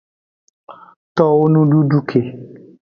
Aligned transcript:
Towo 1.15 1.41
nududu 1.51 1.99
ke. 2.09 2.19